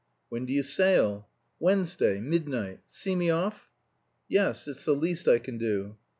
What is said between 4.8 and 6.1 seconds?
the least I can do."